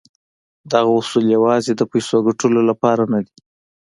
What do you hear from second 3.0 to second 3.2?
نه